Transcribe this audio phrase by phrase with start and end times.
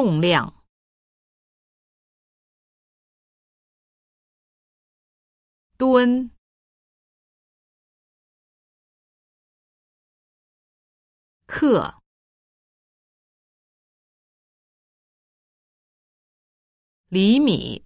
[0.00, 0.64] 重量、
[5.76, 6.30] 吨、
[11.48, 12.00] 克、
[17.08, 17.84] 厘米、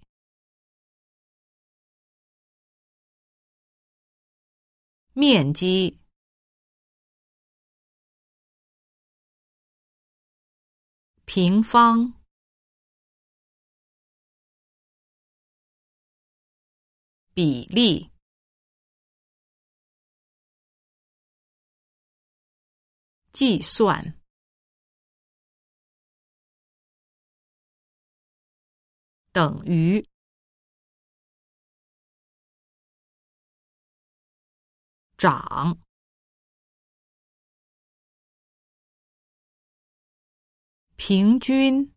[5.15, 6.02] 面积。
[11.25, 12.15] 平方、
[17.33, 18.11] 比例、
[23.33, 24.19] 计算、
[29.33, 30.07] 等于、
[35.17, 35.82] 涨。
[41.05, 41.93] 平均，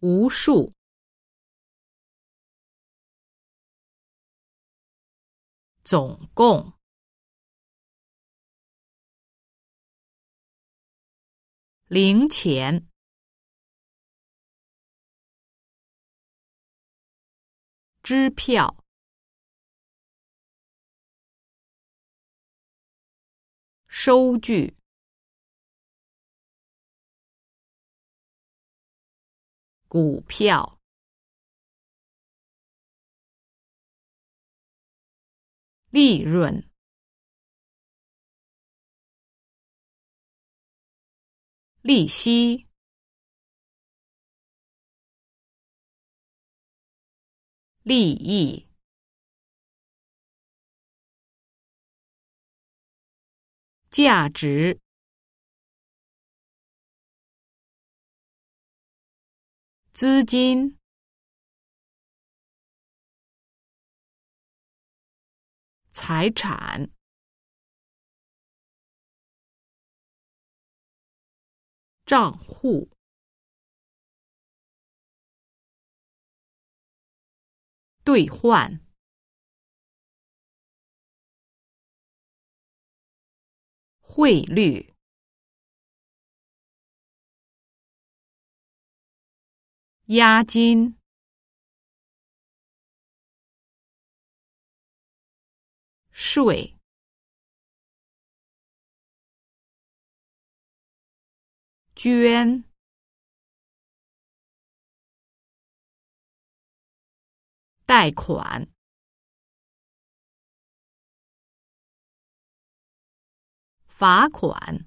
[0.00, 0.74] 无数，
[5.82, 6.74] 总共，
[11.88, 12.86] 零钱，
[18.02, 18.85] 支票。
[24.06, 24.76] 收据，
[29.88, 30.78] 股票，
[35.90, 36.70] 利润，
[41.82, 42.68] 利息，
[47.82, 48.75] 利益。
[53.96, 54.78] 价值、
[59.94, 60.78] 资金、
[65.92, 66.90] 财产、
[72.04, 72.90] 账户、
[78.04, 78.85] 兑换。
[84.16, 84.94] 汇率、
[90.06, 90.96] 押金、
[96.12, 96.78] 税、
[101.94, 102.64] 捐、
[107.84, 108.75] 贷款。
[113.98, 114.84] 罚款、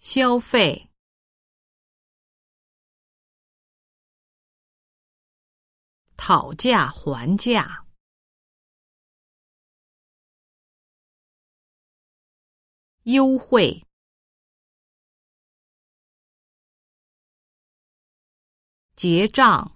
[0.00, 0.90] 消费、
[6.16, 7.86] 讨价还价、
[13.04, 13.86] 优惠、
[18.96, 19.75] 结账。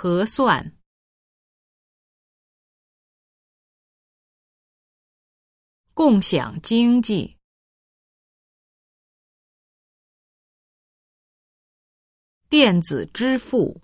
[0.00, 0.78] 核算、
[5.92, 7.36] 共享经济、
[12.48, 13.82] 电子支付、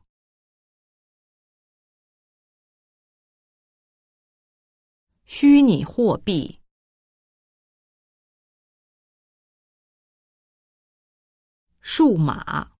[5.24, 6.60] 虚拟货币、
[11.80, 12.73] 数码。